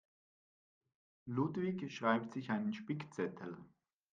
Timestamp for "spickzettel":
2.73-3.55